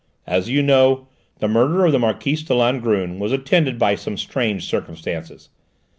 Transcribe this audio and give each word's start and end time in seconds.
As 0.25 0.49
you 0.49 0.63
know, 0.63 1.05
the 1.37 1.47
murder 1.47 1.85
of 1.85 1.91
the 1.91 1.99
Marquise 1.99 2.41
de 2.41 2.55
Langrune 2.55 3.19
was 3.19 3.31
attended 3.31 3.77
by 3.77 3.93
some 3.93 4.17
strange 4.17 4.67
circumstances. 4.67 5.49